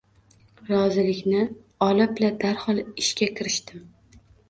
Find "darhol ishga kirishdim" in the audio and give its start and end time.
2.47-3.89